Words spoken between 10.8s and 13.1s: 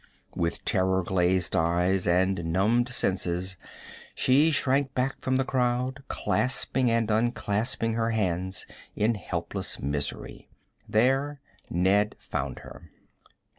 There Ned found her.